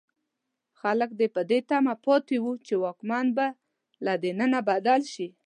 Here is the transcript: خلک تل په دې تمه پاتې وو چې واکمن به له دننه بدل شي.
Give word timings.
خلک 0.79 1.09
تل 1.17 1.21
په 1.35 1.41
دې 1.49 1.59
تمه 1.69 1.93
پاتې 2.05 2.37
وو 2.43 2.53
چې 2.65 2.73
واکمن 2.83 3.25
به 3.35 3.47
له 4.05 4.13
دننه 4.23 4.59
بدل 4.69 5.01
شي. 5.13 5.27